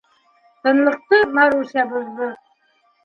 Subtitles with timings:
[0.67, 2.31] Тынлыҡты Маруся боҙҙо: